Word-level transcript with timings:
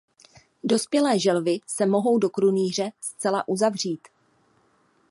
Dospělé 0.63 1.19
želvy 1.19 1.59
se 1.67 1.85
mohou 1.85 2.17
do 2.17 2.29
krunýře 2.29 2.91
zcela 3.01 3.47
uzavřít. 3.47 4.07